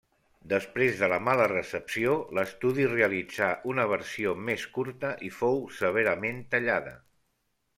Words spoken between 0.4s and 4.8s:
Després de la mala recepció, l'estudi realitzà una versió més